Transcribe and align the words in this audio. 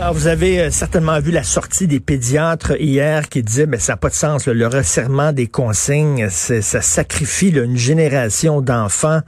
Alors, 0.00 0.12
vous 0.12 0.26
avez 0.26 0.60
euh, 0.60 0.70
certainement 0.70 1.20
vu 1.20 1.30
la 1.30 1.44
sortie 1.44 1.86
des 1.86 2.00
pédiatres 2.00 2.72
hier 2.80 3.28
qui 3.28 3.42
disaient, 3.44 3.66
mais 3.66 3.78
ça 3.78 3.92
n'a 3.92 3.96
pas 3.96 4.08
de 4.08 4.14
sens, 4.14 4.48
le 4.48 4.66
resserrement 4.66 5.32
des 5.32 5.46
consignes, 5.46 6.28
ça 6.28 6.80
sacrifie 6.82 7.50
une 7.50 7.76
génération 7.76 8.60
d'enfants, 8.60 9.20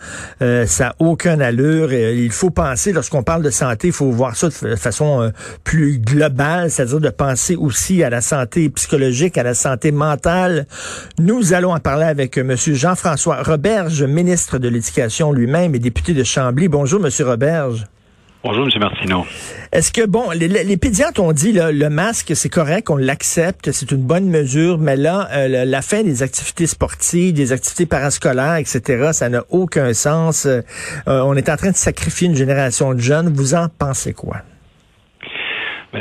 euh, 0.42 0.66
ça 0.66 0.86
n'a 0.86 0.94
aucune 0.98 1.40
allure. 1.40 1.92
il 1.92 2.32
faut 2.32 2.50
penser, 2.50 2.92
lorsqu'on 2.92 3.22
parle 3.22 3.42
de 3.42 3.50
santé, 3.50 3.88
il 3.88 3.92
faut 3.92 4.10
voir 4.10 4.36
ça 4.36 4.48
de 4.48 4.76
façon 4.76 5.22
euh, 5.22 5.30
plus 5.62 6.00
globale, 6.00 6.70
c'est-à-dire 6.70 7.00
de 7.00 7.10
penser 7.10 7.54
aussi 7.54 8.02
à 8.02 8.10
la 8.10 8.20
santé 8.20 8.68
psychologique, 8.70 9.38
à 9.38 9.44
la 9.44 9.54
santé 9.54 9.92
mentale. 9.92 10.66
Nous 11.20 11.54
allons 11.54 11.74
en 11.74 11.80
parler 11.80 12.06
avec 12.06 12.36
M. 12.36 12.56
Jean-François 12.56 13.42
Roberge, 13.42 14.02
ministre 14.02 14.58
de 14.58 14.68
l'Éducation 14.68 15.32
lui-même 15.32 15.76
et 15.76 15.78
député 15.78 16.12
de 16.12 16.24
Chambly. 16.24 16.68
Bonjour, 16.68 17.00
M. 17.06 17.10
Roberge. 17.24 17.86
Bonjour, 18.48 18.68
M. 18.72 18.80
Martineau. 18.80 19.26
Est-ce 19.72 19.90
que, 19.90 20.06
bon, 20.06 20.30
les, 20.30 20.76
pédiatres 20.76 21.20
ont 21.20 21.32
dit, 21.32 21.50
le 21.52 21.88
masque, 21.88 22.30
c'est 22.36 22.48
correct, 22.48 22.90
on 22.90 22.96
l'accepte, 22.96 23.72
c'est 23.72 23.90
une 23.90 24.02
bonne 24.02 24.26
mesure, 24.26 24.78
mais 24.78 24.94
là, 24.94 25.28
euh, 25.32 25.64
la 25.64 25.82
fin 25.82 26.04
des 26.04 26.22
activités 26.22 26.68
sportives, 26.68 27.32
des 27.32 27.50
activités 27.50 27.86
parascolaires, 27.86 28.54
etc., 28.54 29.08
ça 29.10 29.28
n'a 29.28 29.42
aucun 29.50 29.92
sens. 29.94 30.46
Euh, 30.46 30.62
on 31.08 31.34
est 31.34 31.48
en 31.48 31.56
train 31.56 31.72
de 31.72 31.76
sacrifier 31.76 32.28
une 32.28 32.36
génération 32.36 32.94
de 32.94 33.00
jeunes. 33.00 33.32
Vous 33.34 33.54
en 33.54 33.66
pensez 33.68 34.12
quoi? 34.12 34.36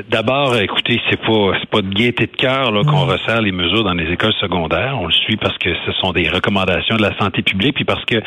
D'abord, 0.09 0.57
écoutez, 0.57 0.99
c'est 1.09 1.21
pas 1.21 1.53
c'est 1.59 1.69
pas 1.69 1.81
de 1.81 1.89
gaieté 1.89 2.25
de 2.27 2.35
cœur 2.35 2.71
là 2.71 2.83
qu'on 2.83 3.05
resserre 3.05 3.41
les 3.41 3.53
mesures 3.53 3.83
dans 3.85 3.93
les 3.93 4.11
écoles 4.11 4.33
secondaires. 4.41 4.97
On 4.99 5.05
le 5.05 5.13
suit 5.13 5.37
parce 5.37 5.57
que 5.57 5.69
ce 5.85 5.91
sont 5.93 6.11
des 6.11 6.27
recommandations 6.27 6.97
de 6.97 7.01
la 7.01 7.17
santé 7.17 7.41
publique, 7.43 7.75
puis 7.75 7.85
parce 7.85 8.03
que 8.03 8.17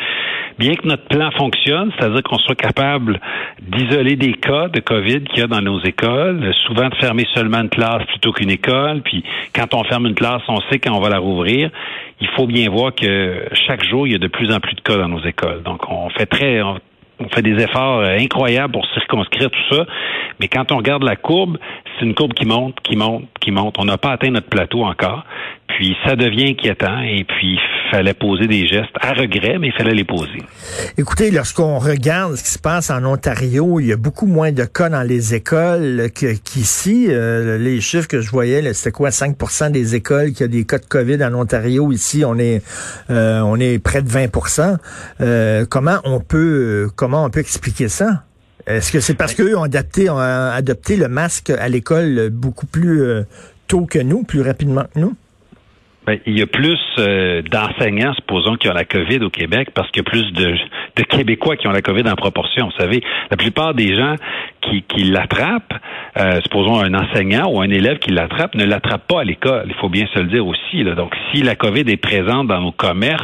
bien 0.57 0.73
que 0.75 0.87
notre 0.87 1.05
plan 1.05 1.29
fonctionne, 1.31 1.91
c'est-à-dire 1.95 2.23
qu'on 2.23 2.39
soit 2.39 2.55
capable 2.55 3.19
d'isoler 3.61 4.15
des 4.15 4.33
cas 4.33 4.67
de 4.67 4.79
COVID 4.79 5.21
qu'il 5.25 5.39
y 5.39 5.41
a 5.43 5.47
dans 5.47 5.61
nos 5.61 5.79
écoles, 5.81 6.51
souvent 6.65 6.89
de 6.89 6.95
fermer 6.95 7.27
seulement 7.35 7.61
une 7.61 7.69
classe 7.69 8.03
plutôt 8.07 8.31
qu'une 8.31 8.49
école, 8.49 9.01
puis 9.01 9.23
quand 9.53 9.73
on 9.75 9.83
ferme 9.83 10.07
une 10.07 10.15
classe, 10.15 10.41
on 10.47 10.61
sait 10.71 10.79
quand 10.79 10.93
on 10.95 11.01
va 11.01 11.09
la 11.09 11.19
rouvrir. 11.19 11.69
Il 12.21 12.27
faut 12.29 12.47
bien 12.47 12.69
voir 12.69 12.95
que 12.95 13.45
chaque 13.67 13.83
jour, 13.85 14.07
il 14.07 14.13
y 14.13 14.15
a 14.15 14.19
de 14.19 14.27
plus 14.27 14.51
en 14.51 14.59
plus 14.59 14.75
de 14.75 14.81
cas 14.81 14.97
dans 14.97 15.07
nos 15.07 15.23
écoles. 15.23 15.61
Donc, 15.63 15.89
on 15.89 16.09
fait 16.09 16.25
très, 16.25 16.61
on 16.61 16.79
fait 17.27 17.41
des 17.41 17.61
efforts 17.61 18.01
incroyables 18.01 18.73
pour 18.73 18.85
circonscrire 18.93 19.49
tout 19.49 19.75
ça. 19.75 19.85
Mais 20.39 20.47
quand 20.47 20.71
on 20.71 20.77
regarde 20.77 21.03
la 21.03 21.15
courbe, 21.15 21.57
c'est 21.97 22.05
une 22.05 22.15
courbe 22.15 22.33
qui 22.33 22.45
monte, 22.45 22.79
qui 22.81 22.95
monte, 22.95 23.25
qui 23.39 23.51
monte. 23.51 23.75
On 23.77 23.85
n'a 23.85 23.97
pas 23.97 24.11
atteint 24.11 24.31
notre 24.31 24.49
plateau 24.49 24.83
encore. 24.83 25.23
Puis 25.67 25.95
ça 26.05 26.15
devient 26.15 26.49
inquiétant 26.49 26.99
et 27.01 27.23
puis 27.23 27.53
il 27.53 27.91
fallait 27.91 28.13
poser 28.13 28.47
des 28.47 28.67
gestes 28.67 28.95
à 28.99 29.13
regret, 29.13 29.57
mais 29.59 29.67
il 29.67 29.73
fallait 29.73 29.93
les 29.93 30.03
poser. 30.03 30.41
Écoutez, 30.97 31.31
lorsqu'on 31.31 31.79
regarde 31.79 32.35
ce 32.35 32.43
qui 32.43 32.49
se 32.49 32.59
passe 32.59 32.89
en 32.89 33.05
Ontario, 33.05 33.79
il 33.79 33.87
y 33.87 33.93
a 33.93 33.97
beaucoup 33.97 34.25
moins 34.25 34.51
de 34.51 34.65
cas 34.65 34.89
dans 34.89 35.03
les 35.03 35.35
écoles 35.35 36.09
qu'ici. 36.11 37.07
Euh, 37.09 37.57
les 37.57 37.81
chiffres 37.81 38.07
que 38.07 38.19
je 38.19 38.29
voyais, 38.29 38.73
c'était 38.73 38.91
quoi, 38.91 39.09
5% 39.09 39.71
des 39.71 39.95
écoles 39.95 40.33
qui 40.33 40.43
a 40.43 40.47
des 40.47 40.65
cas 40.65 40.79
de 40.79 40.85
COVID 40.85 41.23
en 41.23 41.33
Ontario. 41.33 41.91
Ici, 41.91 42.25
on 42.25 42.37
est 42.37 42.61
euh, 43.09 43.39
on 43.41 43.57
est 43.57 43.79
près 43.79 44.01
de 44.01 44.09
20 44.09 44.27
euh, 45.21 45.65
Comment 45.69 45.99
on 46.03 46.19
peut 46.19 46.89
comment 46.95 47.23
on 47.23 47.29
peut 47.29 47.39
expliquer 47.39 47.87
ça? 47.87 48.23
Est-ce 48.69 48.91
que 48.91 48.99
c'est 48.99 49.17
parce 49.17 49.33
qu'eux 49.33 49.57
ont 49.57 49.63
adapté, 49.63 50.11
ont 50.11 50.19
adopté 50.19 50.95
le 50.95 51.07
masque 51.07 51.49
à 51.49 51.67
l'école 51.67 52.29
beaucoup 52.31 52.67
plus 52.67 53.01
euh, 53.01 53.23
tôt 53.67 53.87
que 53.87 53.97
nous, 53.97 54.23
plus 54.23 54.41
rapidement 54.41 54.83
que 54.93 54.99
nous? 54.99 55.15
Ben, 56.05 56.19
il 56.27 56.37
y 56.37 56.41
a 56.41 56.47
plus 56.47 56.79
euh, 56.99 57.41
d'enseignants, 57.41 58.13
supposons, 58.13 58.55
qui 58.55 58.69
ont 58.69 58.73
la 58.73 58.85
COVID 58.85 59.19
au 59.23 59.29
Québec, 59.29 59.69
parce 59.73 59.89
qu'il 59.89 60.03
y 60.03 60.07
a 60.07 60.09
plus 60.09 60.31
de, 60.33 60.55
Québécois 61.03 61.57
qui 61.57 61.67
ont 61.67 61.71
la 61.71 61.81
COVID 61.81 62.07
en 62.09 62.15
proportion. 62.15 62.67
Vous 62.67 62.79
savez, 62.79 63.01
la 63.31 63.37
plupart 63.37 63.73
des 63.73 63.95
gens 63.95 64.15
qui, 64.61 64.83
qui 64.83 65.05
l'attrapent, 65.05 65.73
euh, 66.17 66.39
supposons 66.41 66.79
un 66.79 66.93
enseignant 66.93 67.51
ou 67.51 67.61
un 67.61 67.69
élève 67.69 67.97
qui 67.97 68.11
l'attrape, 68.11 68.53
ne 68.53 68.65
l'attrape 68.65 69.07
pas 69.07 69.21
à 69.21 69.23
l'école. 69.23 69.65
Il 69.67 69.75
faut 69.75 69.89
bien 69.89 70.05
se 70.13 70.19
le 70.19 70.27
dire 70.27 70.45
aussi. 70.45 70.83
Là. 70.83 70.93
Donc, 70.93 71.15
si 71.31 71.41
la 71.41 71.55
COVID 71.55 71.81
est 71.87 71.97
présente 71.97 72.47
dans 72.47 72.61
nos 72.61 72.71
commerces, 72.71 73.23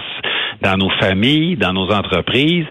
dans 0.62 0.78
nos 0.78 0.90
familles, 1.00 1.58
dans 1.58 1.74
nos 1.74 1.92
entreprises, 1.92 2.66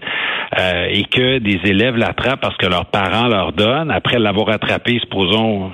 euh, 0.57 0.87
et 0.89 1.03
que 1.03 1.39
des 1.39 1.59
élèves 1.65 1.97
l'attrapent 1.97 2.41
parce 2.41 2.57
que 2.57 2.65
leurs 2.65 2.85
parents 2.85 3.27
leur 3.27 3.51
donnent, 3.51 3.91
après 3.91 4.19
l'avoir 4.19 4.49
attrapé, 4.49 4.99
supposons, 4.99 5.71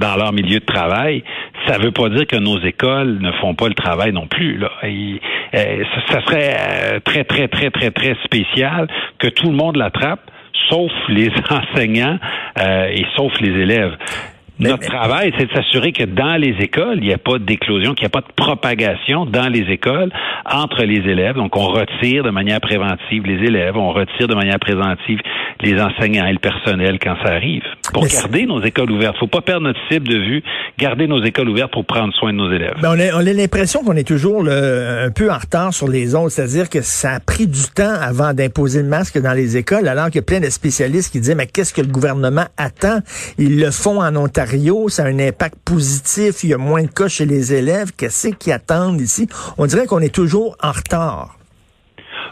dans 0.00 0.16
leur 0.16 0.32
milieu 0.32 0.60
de 0.60 0.64
travail, 0.64 1.24
ça 1.66 1.78
ne 1.78 1.84
veut 1.84 1.90
pas 1.90 2.08
dire 2.08 2.26
que 2.26 2.36
nos 2.36 2.60
écoles 2.60 3.18
ne 3.20 3.32
font 3.32 3.54
pas 3.54 3.68
le 3.68 3.74
travail 3.74 4.12
non 4.12 4.26
plus. 4.26 4.58
Là. 4.58 4.70
Euh, 4.84 5.84
ça 6.08 6.20
serait 6.26 6.56
euh, 6.56 7.00
très, 7.00 7.24
très, 7.24 7.48
très, 7.48 7.70
très, 7.70 7.90
très 7.90 8.14
spécial 8.24 8.86
que 9.18 9.28
tout 9.28 9.48
le 9.48 9.56
monde 9.56 9.76
l'attrape, 9.76 10.30
sauf 10.68 10.92
les 11.08 11.30
enseignants 11.50 12.18
et 12.56 13.06
sauf 13.16 13.32
les 13.40 13.50
élèves. 13.62 13.96
Notre 14.60 14.86
travail, 14.86 15.32
c'est 15.38 15.46
de 15.46 15.52
s'assurer 15.52 15.92
que 15.92 16.02
dans 16.02 16.36
les 16.36 16.56
écoles, 16.60 16.98
il 17.00 17.06
n'y 17.06 17.12
a 17.12 17.18
pas 17.18 17.38
d'éclosion, 17.38 17.94
qu'il 17.94 18.02
n'y 18.02 18.08
a 18.08 18.20
pas 18.20 18.26
de 18.26 18.32
propagation 18.34 19.24
dans 19.24 19.48
les 19.48 19.70
écoles 19.70 20.10
entre 20.44 20.82
les 20.82 21.08
élèves. 21.08 21.36
Donc, 21.36 21.56
on 21.56 21.68
retire 21.68 22.24
de 22.24 22.30
manière 22.30 22.60
préventive 22.60 23.24
les 23.24 23.46
élèves, 23.46 23.76
on 23.76 23.92
retire 23.92 24.26
de 24.26 24.34
manière 24.34 24.58
préventive 24.58 25.20
les 25.60 25.80
enseignants 25.80 26.26
et 26.26 26.32
le 26.32 26.38
personnel 26.38 26.98
quand 27.02 27.16
ça 27.24 27.32
arrive. 27.32 27.62
Pour 27.92 28.06
garder 28.06 28.46
nos 28.46 28.62
écoles 28.62 28.90
ouvertes. 28.90 29.16
Faut 29.18 29.26
pas 29.26 29.40
perdre 29.40 29.62
notre 29.62 29.80
cible 29.90 30.08
de 30.08 30.16
vue. 30.16 30.42
Garder 30.78 31.06
nos 31.06 31.22
écoles 31.24 31.48
ouvertes 31.48 31.72
pour 31.72 31.84
prendre 31.84 32.12
soin 32.14 32.32
de 32.32 32.38
nos 32.38 32.52
élèves. 32.52 32.74
Ben, 32.80 32.94
on, 32.94 33.00
a, 33.00 33.14
on 33.16 33.26
a 33.26 33.32
l'impression 33.32 33.82
qu'on 33.82 33.96
est 33.96 34.06
toujours 34.06 34.46
un 34.48 35.10
peu 35.10 35.30
en 35.30 35.38
retard 35.38 35.72
sur 35.72 35.88
les 35.88 36.14
autres. 36.14 36.30
C'est-à-dire 36.30 36.68
que 36.68 36.82
ça 36.82 37.12
a 37.12 37.20
pris 37.20 37.46
du 37.46 37.62
temps 37.74 37.94
avant 38.00 38.34
d'imposer 38.34 38.82
le 38.82 38.88
masque 38.88 39.18
dans 39.18 39.32
les 39.32 39.56
écoles, 39.56 39.88
alors 39.88 40.06
qu'il 40.06 40.16
y 40.16 40.18
a 40.18 40.22
plein 40.22 40.40
de 40.40 40.50
spécialistes 40.50 41.12
qui 41.12 41.20
disent, 41.20 41.34
mais 41.34 41.46
qu'est-ce 41.46 41.72
que 41.72 41.80
le 41.80 41.88
gouvernement 41.88 42.46
attend? 42.56 43.00
Ils 43.38 43.58
le 43.58 43.70
font 43.70 44.00
en 44.00 44.14
Ontario 44.16 44.88
ça 44.88 45.04
a 45.04 45.06
un 45.06 45.18
impact 45.18 45.56
positif, 45.64 46.44
il 46.44 46.50
y 46.50 46.54
a 46.54 46.58
moins 46.58 46.82
de 46.82 46.88
cas 46.88 47.08
chez 47.08 47.26
les 47.26 47.54
élèves. 47.54 47.92
Qu'est-ce 47.96 48.28
qu'ils 48.28 48.52
attendent 48.52 49.00
ici? 49.00 49.28
On 49.56 49.66
dirait 49.66 49.86
qu'on 49.86 50.00
est 50.00 50.14
toujours 50.14 50.56
en 50.62 50.72
retard 50.72 51.37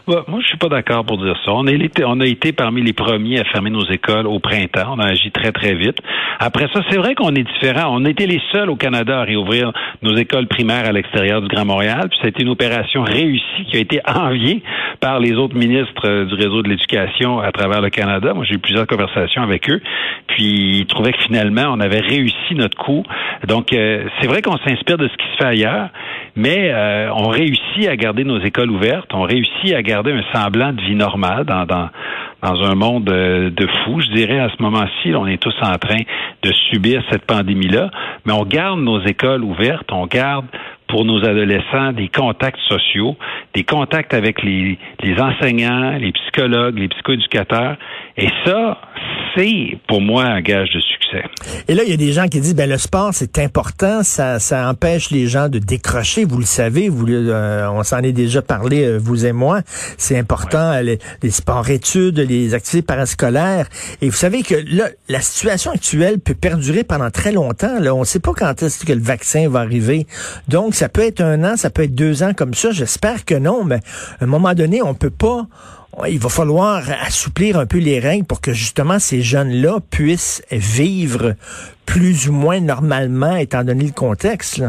moi, 0.06 0.38
je 0.40 0.46
suis 0.46 0.56
pas 0.56 0.68
d'accord 0.68 1.04
pour 1.04 1.18
dire 1.18 1.36
ça. 1.44 1.52
On 1.52 1.66
été, 1.66 2.04
on 2.04 2.20
a 2.20 2.26
été 2.26 2.52
parmi 2.52 2.82
les 2.82 2.92
premiers 2.92 3.40
à 3.40 3.44
fermer 3.44 3.70
nos 3.70 3.84
écoles 3.86 4.26
au 4.26 4.38
printemps. 4.38 4.94
On 4.96 5.00
a 5.00 5.06
agi 5.06 5.32
très, 5.32 5.50
très 5.50 5.74
vite. 5.74 5.98
Après 6.38 6.66
ça, 6.72 6.80
c'est 6.88 6.96
vrai 6.96 7.14
qu'on 7.14 7.34
est 7.34 7.42
différent. 7.42 7.88
On 7.90 8.04
a 8.04 8.10
été 8.10 8.26
les 8.26 8.40
seuls 8.52 8.70
au 8.70 8.76
Canada 8.76 9.20
à 9.20 9.24
réouvrir 9.24 9.72
nos 10.02 10.14
écoles 10.16 10.46
primaires 10.46 10.86
à 10.86 10.92
l'extérieur 10.92 11.42
du 11.42 11.48
Grand 11.48 11.64
Montréal. 11.64 12.08
Puis 12.08 12.28
été 12.28 12.42
une 12.42 12.50
opération 12.50 13.02
réussie 13.02 13.64
qui 13.68 13.76
a 13.76 13.80
été 13.80 14.00
enviée 14.06 14.62
par 15.00 15.18
les 15.18 15.32
autres 15.32 15.56
ministres 15.56 16.08
euh, 16.08 16.24
du 16.24 16.34
réseau 16.34 16.62
de 16.62 16.68
l'éducation 16.68 17.40
à 17.40 17.50
travers 17.50 17.80
le 17.80 17.90
Canada. 17.90 18.32
Moi, 18.32 18.44
j'ai 18.44 18.54
eu 18.54 18.58
plusieurs 18.58 18.86
conversations 18.86 19.42
avec 19.42 19.68
eux. 19.70 19.80
Puis 20.28 20.80
ils 20.80 20.86
trouvaient 20.86 21.12
que 21.12 21.22
finalement, 21.22 21.66
on 21.72 21.80
avait 21.80 22.00
réussi 22.00 22.54
notre 22.54 22.76
coup. 22.76 23.02
Donc, 23.46 23.72
euh, 23.72 24.04
c'est 24.20 24.28
vrai 24.28 24.42
qu'on 24.42 24.56
s'inspire 24.58 24.98
de 24.98 25.08
ce 25.08 25.16
qui 25.16 25.26
se 25.32 25.36
fait 25.38 25.48
ailleurs, 25.48 25.88
mais 26.36 26.70
euh, 26.72 27.10
on 27.14 27.28
réussit 27.28 27.88
à 27.88 27.96
garder 27.96 28.24
nos 28.24 28.38
écoles 28.40 28.70
ouvertes. 28.70 29.10
On 29.12 29.22
réussit 29.22 29.74
à 29.74 29.82
garder 29.82 29.95
un 30.04 30.22
semblant 30.32 30.72
de 30.72 30.80
vie 30.82 30.94
normale 30.94 31.44
dans, 31.44 31.64
dans, 31.64 31.88
dans 32.42 32.62
un 32.64 32.74
monde 32.74 33.08
euh, 33.08 33.50
de 33.50 33.66
fous. 33.66 34.00
Je 34.00 34.12
dirais 34.12 34.38
à 34.38 34.48
ce 34.50 34.62
moment-ci, 34.62 35.14
on 35.14 35.26
est 35.26 35.40
tous 35.40 35.54
en 35.62 35.76
train 35.78 36.02
de 36.42 36.52
subir 36.70 37.02
cette 37.10 37.24
pandémie-là, 37.24 37.90
mais 38.24 38.32
on 38.32 38.44
garde 38.44 38.80
nos 38.80 39.00
écoles 39.04 39.42
ouvertes, 39.42 39.90
on 39.92 40.06
garde 40.06 40.46
pour 40.88 41.04
nos 41.04 41.24
adolescents 41.24 41.92
des 41.92 42.08
contacts 42.08 42.60
sociaux, 42.68 43.16
des 43.54 43.64
contacts 43.64 44.14
avec 44.14 44.42
les, 44.42 44.78
les 45.02 45.20
enseignants, 45.20 45.96
les 45.98 46.12
psychologues, 46.12 46.78
les 46.78 46.88
psychoéducateurs. 46.88 47.76
Et 48.16 48.28
ça, 48.44 48.78
c'est 49.36 49.78
pour 49.88 50.00
moi 50.00 50.24
un 50.24 50.40
gage 50.40 50.70
de 50.70 50.80
succès. 50.80 51.24
Et 51.68 51.74
là, 51.74 51.82
il 51.84 51.90
y 51.90 51.94
a 51.94 51.96
des 51.96 52.12
gens 52.12 52.26
qui 52.26 52.40
disent, 52.40 52.54
ben 52.54 52.68
le 52.68 52.78
sport, 52.78 53.10
c'est 53.12 53.38
important, 53.38 54.02
ça, 54.02 54.38
ça 54.38 54.68
empêche 54.68 55.10
les 55.10 55.26
gens 55.26 55.48
de 55.48 55.58
décrocher, 55.58 56.24
vous 56.24 56.38
le 56.38 56.44
savez, 56.44 56.88
vous, 56.88 57.06
euh, 57.08 57.68
on 57.70 57.82
s'en 57.82 57.98
est 57.98 58.12
déjà 58.12 58.42
parlé, 58.42 58.84
euh, 58.84 58.98
vous 58.98 59.26
et 59.26 59.32
moi. 59.32 59.60
C'est 59.98 60.18
important, 60.18 60.80
les, 60.80 60.98
les 61.22 61.30
sports-études, 61.30 62.18
les 62.18 62.54
activités 62.54 62.86
parascolaires. 62.86 63.66
Et 64.00 64.08
vous 64.08 64.16
savez 64.16 64.42
que 64.42 64.54
là, 64.54 64.88
la 65.08 65.20
situation 65.20 65.72
actuelle 65.72 66.18
peut 66.18 66.34
perdurer 66.34 66.84
pendant 66.84 67.10
très 67.10 67.32
longtemps. 67.32 67.78
Là. 67.80 67.94
On 67.94 68.00
ne 68.00 68.04
sait 68.04 68.20
pas 68.20 68.32
quand 68.34 68.62
est-ce 68.62 68.84
que 68.84 68.92
le 68.92 69.02
vaccin 69.02 69.48
va 69.48 69.60
arriver. 69.60 70.06
Donc, 70.48 70.74
ça 70.76 70.88
peut 70.88 71.02
être 71.02 71.22
un 71.22 71.42
an, 71.44 71.56
ça 71.56 71.70
peut 71.70 71.84
être 71.84 71.94
deux 71.94 72.22
ans 72.22 72.32
comme 72.34 72.54
ça. 72.54 72.70
J'espère 72.70 73.24
que 73.24 73.34
non, 73.34 73.64
mais 73.64 73.80
à 74.20 74.24
un 74.24 74.26
moment 74.26 74.54
donné, 74.54 74.82
on 74.82 74.94
peut 74.94 75.10
pas 75.10 75.46
il 76.08 76.18
va 76.18 76.28
falloir 76.28 76.82
assouplir 77.06 77.58
un 77.58 77.64
peu 77.64 77.78
les 77.78 77.98
règles 77.98 78.26
pour 78.26 78.42
que 78.42 78.52
justement 78.52 78.98
ces 78.98 79.22
jeunes-là 79.22 79.78
puissent 79.90 80.42
vivre 80.50 81.34
plus 81.86 82.28
ou 82.28 82.32
moins 82.32 82.60
normalement 82.60 83.34
étant 83.36 83.64
donné 83.64 83.86
le 83.86 83.92
contexte. 83.92 84.62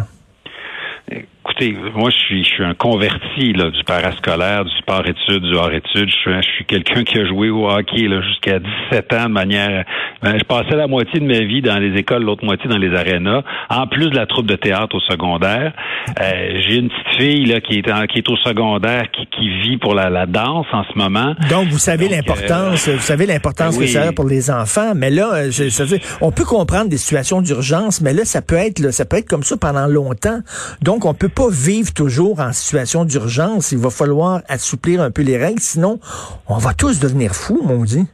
Écoutez, 1.59 1.91
moi, 1.95 2.09
je 2.09 2.17
suis, 2.17 2.43
je 2.43 2.49
suis 2.49 2.63
un 2.63 2.73
converti 2.73 3.53
là, 3.53 3.69
du 3.69 3.83
parascolaire, 3.83 4.65
du 4.65 4.71
sport-études, 4.77 5.43
du 5.43 5.55
hors-études. 5.55 6.09
Je 6.09 6.15
suis, 6.15 6.31
je 6.41 6.49
suis 6.55 6.65
quelqu'un 6.65 7.03
qui 7.03 7.19
a 7.19 7.25
joué 7.25 7.49
au 7.49 7.69
hockey 7.69 8.07
là, 8.07 8.21
jusqu'à 8.21 8.59
17 8.91 9.13
ans 9.13 9.23
de 9.25 9.33
manière... 9.33 9.85
Ben, 10.21 10.37
je 10.37 10.43
passais 10.43 10.75
la 10.75 10.87
moitié 10.87 11.19
de 11.19 11.25
ma 11.25 11.39
vie 11.39 11.61
dans 11.61 11.77
les 11.77 11.97
écoles, 11.97 12.23
l'autre 12.23 12.43
moitié 12.43 12.69
dans 12.69 12.77
les 12.77 12.93
arénas, 12.95 13.43
en 13.69 13.87
plus 13.87 14.09
de 14.09 14.15
la 14.15 14.25
troupe 14.25 14.47
de 14.47 14.55
théâtre 14.55 14.95
au 14.95 14.99
secondaire. 14.99 15.73
Euh, 16.19 16.61
J'ai 16.67 16.77
une 16.77 16.89
petite 16.89 17.17
fille 17.17 17.45
là, 17.45 17.61
qui, 17.61 17.77
est 17.77 17.91
en, 17.91 18.05
qui 18.05 18.19
est 18.19 18.29
au 18.29 18.37
secondaire, 18.37 19.11
qui, 19.11 19.27
qui 19.27 19.49
vit 19.61 19.77
pour 19.77 19.93
la, 19.93 20.09
la 20.09 20.25
danse 20.25 20.65
en 20.71 20.83
ce 20.83 20.97
moment. 20.97 21.35
Donc, 21.49 21.67
vous 21.67 21.77
savez 21.77 22.09
l'importance, 22.09 22.89
vous 22.89 22.99
savez 22.99 23.25
l'importance 23.25 23.77
oui. 23.77 23.85
que 23.85 23.91
ça 23.91 24.07
a 24.07 24.11
pour 24.11 24.25
les 24.25 24.49
enfants, 24.49 24.93
mais 24.95 25.09
là, 25.09 25.49
je, 25.49 25.69
je, 25.69 25.97
on 26.21 26.31
peut 26.31 26.45
comprendre 26.45 26.89
des 26.89 26.97
situations 26.97 27.41
d'urgence, 27.41 28.01
mais 28.01 28.13
là, 28.13 28.25
ça 28.25 28.41
peut 28.41 28.55
être 28.55 28.79
là, 28.79 28.91
ça 28.91 29.05
peut 29.05 29.17
être 29.17 29.27
comme 29.27 29.43
ça 29.43 29.55
pendant 29.57 29.87
longtemps. 29.87 30.39
Donc, 30.81 31.05
on 31.05 31.13
peut 31.13 31.29
pas 31.29 31.46
vivre 31.49 31.93
toujours 31.93 32.39
en 32.39 32.53
situation 32.53 33.05
d'urgence. 33.05 33.71
Il 33.71 33.77
va 33.79 33.89
falloir 33.89 34.41
assouplir 34.47 35.01
un 35.01 35.11
peu 35.11 35.21
les 35.21 35.37
règles, 35.37 35.61
sinon, 35.61 35.99
on 36.47 36.57
va 36.57 36.73
tous 36.73 36.99
devenir 36.99 37.35
fous, 37.35 37.61
mon 37.63 37.83
dit. 37.83 38.05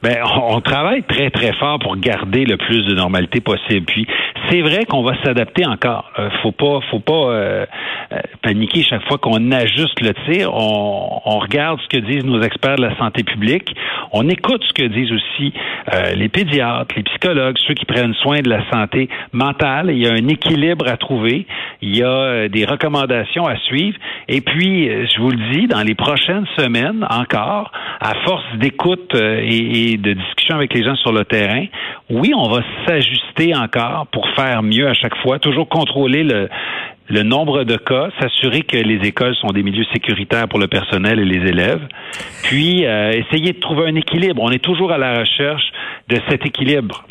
Ben, 0.00 0.18
on 0.24 0.60
travaille 0.60 1.02
très 1.02 1.30
très 1.30 1.52
fort 1.54 1.80
pour 1.80 1.96
garder 1.96 2.44
le 2.44 2.56
plus 2.56 2.86
de 2.86 2.94
normalité 2.94 3.40
possible. 3.40 3.84
Puis 3.86 4.06
c'est 4.48 4.60
vrai 4.60 4.84
qu'on 4.84 5.02
va 5.02 5.20
s'adapter 5.24 5.66
encore. 5.66 6.10
Euh, 6.18 6.30
faut 6.42 6.52
pas, 6.52 6.78
faut 6.90 7.00
pas 7.00 7.12
euh, 7.12 7.66
euh, 8.12 8.18
paniquer 8.42 8.84
chaque 8.84 9.06
fois 9.08 9.18
qu'on 9.18 9.50
ajuste 9.50 10.00
le 10.00 10.14
tir. 10.30 10.54
On, 10.54 11.20
on, 11.24 11.38
regarde 11.40 11.80
ce 11.80 11.88
que 11.88 11.98
disent 11.98 12.24
nos 12.24 12.40
experts 12.42 12.76
de 12.76 12.82
la 12.82 12.96
santé 12.96 13.24
publique. 13.24 13.74
On 14.12 14.28
écoute 14.28 14.62
ce 14.68 14.72
que 14.72 14.86
disent 14.86 15.10
aussi 15.10 15.52
euh, 15.92 16.12
les 16.14 16.28
pédiatres, 16.28 16.94
les 16.96 17.02
psychologues, 17.02 17.56
ceux 17.66 17.74
qui 17.74 17.84
prennent 17.84 18.14
soin 18.14 18.40
de 18.40 18.48
la 18.48 18.68
santé 18.70 19.08
mentale. 19.32 19.90
Il 19.90 19.98
y 19.98 20.06
a 20.06 20.12
un 20.12 20.28
équilibre 20.28 20.86
à 20.88 20.96
trouver. 20.96 21.46
Il 21.82 21.96
y 21.96 22.04
a 22.04 22.48
des 22.48 22.64
recommandations 22.64 23.46
à 23.46 23.56
suivre. 23.56 23.98
Et 24.28 24.40
puis, 24.40 24.88
je 24.88 25.20
vous 25.20 25.30
le 25.30 25.52
dis, 25.52 25.66
dans 25.66 25.82
les 25.82 25.94
prochaines 25.94 26.46
semaines 26.56 27.06
encore, 27.08 27.72
à 28.00 28.14
force 28.24 28.44
d'écoute 28.56 29.14
et, 29.14 29.87
et 29.87 29.87
de 29.96 30.12
discussion 30.12 30.56
avec 30.56 30.74
les 30.74 30.84
gens 30.84 30.96
sur 30.96 31.12
le 31.12 31.24
terrain, 31.24 31.64
oui, 32.10 32.32
on 32.34 32.48
va 32.48 32.62
s'ajuster 32.86 33.54
encore 33.54 34.06
pour 34.12 34.28
faire 34.30 34.62
mieux 34.62 34.88
à 34.88 34.94
chaque 34.94 35.16
fois, 35.18 35.38
toujours 35.38 35.68
contrôler 35.68 36.24
le, 36.24 37.22
nombre 37.22 37.64
de 37.64 37.76
cas, 37.76 38.10
s'assurer 38.20 38.62
que 38.62 38.76
les 38.76 39.06
écoles 39.06 39.34
sont 39.36 39.48
des 39.48 39.62
milieux 39.62 39.86
sécuritaires 39.92 40.48
pour 40.48 40.58
le 40.58 40.68
personnel 40.68 41.18
et 41.18 41.24
les 41.24 41.48
élèves, 41.48 41.86
puis 42.42 42.86
euh, 42.86 43.12
essayer 43.12 43.52
de 43.52 43.60
trouver 43.60 43.88
un 43.88 43.94
équilibre. 43.94 44.42
On 44.42 44.50
est 44.50 44.62
toujours 44.62 44.92
à 44.92 44.98
la 44.98 45.20
recherche 45.20 45.70
de 46.08 46.18
cet 46.28 46.44
équilibre. 46.46 47.04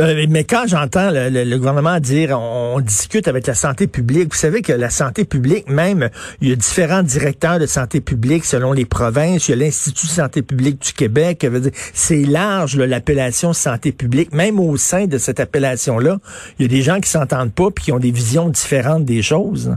Euh, 0.00 0.26
mais 0.28 0.42
quand 0.42 0.64
j'entends 0.66 1.10
le, 1.12 1.56
gouvernement 1.56 2.00
dire 2.00 2.30
on, 2.30 2.74
on, 2.76 2.80
discute 2.80 3.28
avec 3.28 3.46
la 3.46 3.54
santé 3.54 3.86
publique, 3.86 4.32
vous 4.32 4.38
savez 4.38 4.60
que 4.60 4.72
la 4.72 4.90
santé 4.90 5.24
publique, 5.24 5.68
même, 5.68 6.10
il 6.40 6.48
y 6.48 6.52
a 6.52 6.56
différents 6.56 7.04
directeurs 7.04 7.60
de 7.60 7.66
santé 7.66 8.00
publique 8.00 8.44
selon 8.44 8.72
les 8.72 8.86
provinces. 8.86 9.48
Il 9.48 9.52
y 9.52 9.54
a 9.54 9.56
l'Institut 9.64 10.06
de 10.06 10.10
santé 10.10 10.42
publique 10.42 10.82
du 10.82 10.92
Québec. 10.92 11.46
C'est 11.92 12.24
large 12.24 12.76
l'appellation 12.76 13.52
santé 13.52 13.92
publique. 13.92 14.32
Même 14.32 14.58
au 14.58 14.76
sein 14.76 15.06
de 15.06 15.18
cette 15.18 15.38
appellation-là, 15.38 16.18
il 16.58 16.62
y 16.62 16.64
a 16.64 16.68
des 16.68 16.82
gens 16.82 16.98
qui 16.98 17.08
s'entendent 17.08 17.52
pas 17.52 17.70
puis 17.70 17.84
qui 17.84 17.92
ont 17.92 18.00
des 18.00 18.10
visions 18.10 18.48
différentes 18.48 19.04
des 19.04 19.22
choses. 19.22 19.76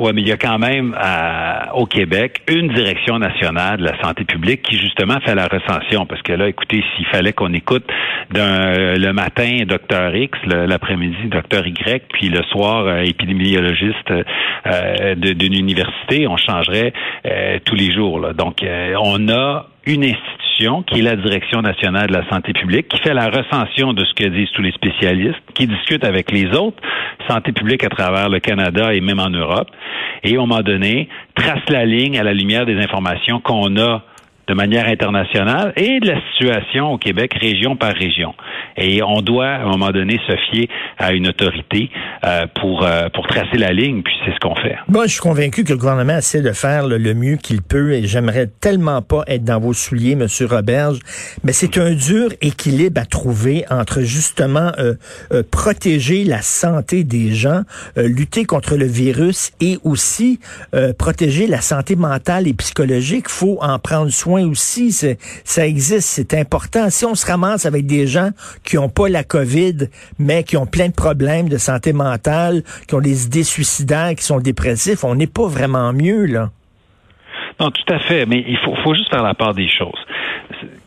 Oui, 0.00 0.12
mais 0.14 0.22
il 0.22 0.28
y 0.28 0.32
a 0.32 0.38
quand 0.38 0.58
même 0.58 0.96
euh, 0.98 1.72
au 1.74 1.84
Québec 1.84 2.40
une 2.48 2.68
direction 2.68 3.18
nationale 3.18 3.76
de 3.76 3.84
la 3.84 4.00
santé 4.00 4.24
publique 4.24 4.62
qui 4.62 4.78
justement 4.78 5.20
fait 5.20 5.34
la 5.34 5.46
recension. 5.46 6.06
Parce 6.06 6.22
que 6.22 6.32
là, 6.32 6.48
écoutez, 6.48 6.82
s'il 6.96 7.04
fallait 7.08 7.34
qu'on 7.34 7.52
écoute 7.52 7.84
d'un, 8.30 8.94
le 8.94 9.12
matin 9.12 9.58
docteur 9.66 10.16
X, 10.16 10.38
l'après-midi 10.46 11.28
docteur 11.28 11.66
Y, 11.66 12.04
puis 12.14 12.30
le 12.30 12.42
soir 12.44 12.86
euh, 12.86 13.02
épidémiologiste 13.02 14.10
euh, 14.10 15.14
d'une 15.16 15.52
université, 15.52 16.26
on 16.26 16.38
changerait 16.38 16.94
euh, 17.26 17.58
tous 17.62 17.74
les 17.74 17.92
jours. 17.92 18.20
Là. 18.20 18.32
Donc, 18.32 18.64
on 19.02 19.28
a 19.28 19.66
une 19.86 20.04
institution 20.04 20.82
qui 20.82 21.00
est 21.00 21.02
la 21.02 21.16
Direction 21.16 21.62
nationale 21.62 22.08
de 22.08 22.12
la 22.12 22.28
santé 22.28 22.52
publique, 22.52 22.88
qui 22.88 22.98
fait 23.00 23.14
la 23.14 23.30
recension 23.30 23.92
de 23.92 24.04
ce 24.04 24.14
que 24.14 24.28
disent 24.28 24.50
tous 24.52 24.62
les 24.62 24.72
spécialistes, 24.72 25.40
qui 25.54 25.66
discute 25.66 26.04
avec 26.04 26.30
les 26.30 26.46
autres 26.56 26.80
santé 27.28 27.52
publique 27.52 27.84
à 27.84 27.88
travers 27.88 28.28
le 28.28 28.40
Canada 28.40 28.92
et 28.92 29.00
même 29.00 29.20
en 29.20 29.30
Europe, 29.30 29.68
et 30.22 30.34
un 30.34 30.40
moment 30.40 30.60
donné, 30.60 31.08
trace 31.34 31.68
la 31.68 31.84
ligne 31.84 32.18
à 32.18 32.22
la 32.22 32.32
lumière 32.32 32.66
des 32.66 32.76
informations 32.78 33.40
qu'on 33.40 33.76
a 33.78 34.02
de 34.50 34.54
manière 34.54 34.88
internationale 34.88 35.72
et 35.76 36.00
de 36.00 36.08
la 36.08 36.20
situation 36.32 36.92
au 36.92 36.98
Québec 36.98 37.34
région 37.40 37.76
par 37.76 37.94
région. 37.94 38.34
Et 38.76 39.00
on 39.00 39.20
doit, 39.22 39.46
à 39.46 39.62
un 39.62 39.68
moment 39.68 39.90
donné, 39.90 40.18
se 40.26 40.36
fier 40.50 40.68
à 40.98 41.12
une 41.12 41.28
autorité 41.28 41.88
euh, 42.24 42.46
pour, 42.60 42.84
euh, 42.84 43.08
pour 43.14 43.28
tracer 43.28 43.58
la 43.58 43.72
ligne, 43.72 44.02
puis 44.02 44.12
c'est 44.24 44.32
ce 44.32 44.40
qu'on 44.40 44.56
fait. 44.56 44.76
Moi, 44.88 45.06
je 45.06 45.12
suis 45.12 45.20
convaincu 45.20 45.62
que 45.62 45.70
le 45.70 45.78
gouvernement 45.78 46.16
essaie 46.16 46.42
de 46.42 46.50
faire 46.50 46.88
le, 46.88 46.98
mieux 47.14 47.36
qu'il 47.36 47.62
peut 47.62 47.92
et 47.92 48.06
j'aimerais 48.06 48.48
tellement 48.60 49.02
pas 49.02 49.22
être 49.28 49.44
dans 49.44 49.60
vos 49.60 49.72
souliers, 49.72 50.16
Monsieur 50.16 50.46
Roberge, 50.46 50.98
mais 51.44 51.52
c'est 51.52 51.78
un 51.78 51.92
dur 51.92 52.30
équilibre 52.40 53.00
à 53.00 53.04
trouver 53.04 53.64
entre 53.70 54.00
justement 54.00 54.72
euh, 54.78 54.94
euh 55.32 55.42
protéger 55.50 56.24
la 56.24 56.42
santé 56.42 57.04
des 57.04 57.34
gens, 57.34 57.62
euh, 57.98 58.08
lutter 58.08 58.44
contre 58.44 58.76
le 58.76 58.86
virus 58.86 59.52
et 59.60 59.78
aussi 59.84 60.40
euh, 60.74 60.92
protéger 60.92 61.46
la 61.46 61.60
santé 61.60 61.96
mentale 61.96 62.48
et 62.48 62.54
psychologique. 62.54 63.28
faut 63.28 63.58
en 63.60 63.78
prendre 63.78 64.10
soin 64.10 64.39
aussi. 64.44 64.92
Ça 65.44 65.66
existe, 65.66 66.08
c'est 66.08 66.34
important. 66.34 66.90
Si 66.90 67.04
on 67.04 67.14
se 67.14 67.26
ramasse 67.26 67.66
avec 67.66 67.86
des 67.86 68.06
gens 68.06 68.30
qui 68.64 68.76
n'ont 68.76 68.88
pas 68.88 69.08
la 69.08 69.24
COVID, 69.24 69.88
mais 70.18 70.44
qui 70.44 70.56
ont 70.56 70.66
plein 70.66 70.88
de 70.88 70.94
problèmes 70.94 71.48
de 71.48 71.58
santé 71.58 71.92
mentale, 71.92 72.62
qui 72.86 72.94
ont 72.94 73.00
des 73.00 73.26
idées 73.26 73.44
suicidaires, 73.44 74.14
qui 74.14 74.24
sont 74.24 74.40
dépressifs, 74.40 75.04
on 75.04 75.14
n'est 75.14 75.26
pas 75.26 75.46
vraiment 75.46 75.92
mieux, 75.92 76.26
là. 76.26 76.50
Non, 77.58 77.70
tout 77.70 77.92
à 77.92 77.98
fait, 77.98 78.24
mais 78.26 78.42
il 78.46 78.56
faut, 78.64 78.74
faut 78.82 78.94
juste 78.94 79.10
faire 79.10 79.22
la 79.22 79.34
part 79.34 79.54
des 79.54 79.68
choses 79.68 79.98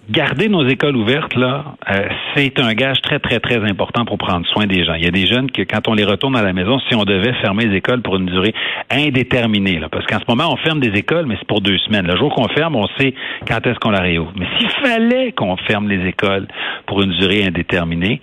garder 0.09 0.49
nos 0.49 0.67
écoles 0.67 0.95
ouvertes, 0.95 1.35
là, 1.35 1.75
euh, 1.89 2.07
c'est 2.35 2.59
un 2.59 2.73
gage 2.73 3.01
très, 3.01 3.19
très, 3.19 3.39
très 3.39 3.57
important 3.57 4.05
pour 4.05 4.17
prendre 4.17 4.45
soin 4.47 4.65
des 4.65 4.83
gens. 4.83 4.93
Il 4.95 5.03
y 5.03 5.07
a 5.07 5.11
des 5.11 5.25
jeunes 5.25 5.49
que, 5.51 5.61
quand 5.61 5.87
on 5.87 5.93
les 5.93 6.03
retourne 6.03 6.35
à 6.35 6.41
la 6.41 6.53
maison, 6.53 6.79
si 6.87 6.95
on 6.95 7.03
devait 7.03 7.33
fermer 7.41 7.65
les 7.65 7.77
écoles 7.77 8.01
pour 8.01 8.17
une 8.17 8.25
durée 8.25 8.53
indéterminée, 8.89 9.79
là, 9.79 9.87
parce 9.89 10.05
qu'en 10.05 10.19
ce 10.19 10.25
moment, 10.27 10.51
on 10.51 10.57
ferme 10.57 10.79
des 10.79 10.97
écoles, 10.97 11.25
mais 11.25 11.35
c'est 11.39 11.47
pour 11.47 11.61
deux 11.61 11.77
semaines. 11.79 12.07
Le 12.07 12.17
jour 12.17 12.33
qu'on 12.33 12.47
ferme, 12.49 12.75
on 12.75 12.87
sait 12.99 13.13
quand 13.47 13.65
est-ce 13.65 13.79
qu'on 13.79 13.91
la 13.91 14.01
réouvre. 14.01 14.33
Mais 14.35 14.47
s'il 14.57 14.69
fallait 14.69 15.31
qu'on 15.31 15.55
ferme 15.57 15.87
les 15.87 16.07
écoles 16.07 16.47
pour 16.85 17.01
une 17.01 17.11
durée 17.11 17.45
indéterminée, 17.45 18.21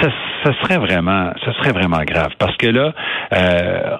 ça, 0.00 0.08
ça 0.44 0.52
serait 0.62 0.78
vraiment, 0.78 1.32
ça 1.44 1.52
serait 1.54 1.72
vraiment 1.72 2.02
grave, 2.04 2.32
parce 2.38 2.56
que 2.56 2.66
là, 2.66 2.94
euh, 3.34 3.96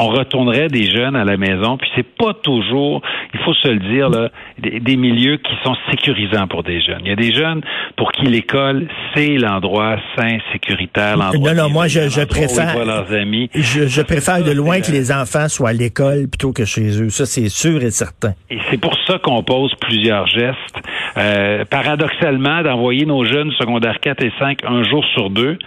on 0.00 0.08
retournerait 0.08 0.68
des 0.68 0.90
jeunes 0.90 1.14
à 1.14 1.24
la 1.24 1.36
maison, 1.36 1.76
puis 1.76 1.88
c'est 1.94 2.06
pas 2.16 2.32
toujours, 2.32 3.02
il 3.34 3.40
faut 3.40 3.52
se 3.54 3.68
le 3.68 3.78
dire, 3.78 4.08
là, 4.08 4.30
des, 4.58 4.80
des, 4.80 4.96
milieux 4.96 5.36
qui 5.36 5.52
sont 5.62 5.76
sécurisants 5.90 6.46
pour 6.48 6.62
des 6.62 6.80
jeunes. 6.80 7.00
Il 7.04 7.08
y 7.08 7.12
a 7.12 7.16
des 7.16 7.32
jeunes 7.32 7.60
pour 7.96 8.10
qui 8.12 8.24
l'école, 8.24 8.88
c'est 9.14 9.36
l'endroit 9.36 9.96
sain, 10.16 10.38
sécuritaire, 10.52 11.16
l'endroit 11.18 11.54
Non, 11.54 11.64
non, 11.64 11.70
moi, 11.70 11.86
je, 11.86 12.08
je 12.08 12.24
préfère, 12.24 12.84
leurs 12.84 13.12
amis. 13.12 13.50
Je, 13.54 13.86
je 13.86 14.02
préfère 14.02 14.42
de 14.42 14.52
loin 14.52 14.80
que 14.80 14.90
les 14.90 15.12
enfants 15.12 15.48
soient 15.48 15.70
à 15.70 15.72
l'école 15.74 16.28
plutôt 16.28 16.52
que 16.52 16.64
chez 16.64 17.02
eux. 17.02 17.10
Ça, 17.10 17.26
c'est 17.26 17.48
sûr 17.48 17.82
et 17.82 17.90
certain. 17.90 18.32
Et 18.50 18.58
c'est 18.70 18.80
pour 18.80 18.96
ça 19.06 19.18
qu'on 19.18 19.42
pose 19.42 19.74
plusieurs 19.80 20.26
gestes. 20.26 20.76
Euh, 21.18 21.64
paradoxalement, 21.64 22.62
d'envoyer 22.62 23.04
nos 23.04 23.24
jeunes 23.24 23.52
secondaires 23.52 24.00
4 24.00 24.24
et 24.24 24.32
5 24.38 24.64
un 24.64 24.82
jour 24.82 25.04
sur 25.14 25.30
deux, 25.30 25.58